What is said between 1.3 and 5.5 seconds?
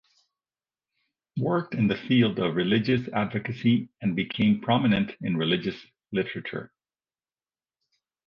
Worked in the field of religious advocacy and became prominent in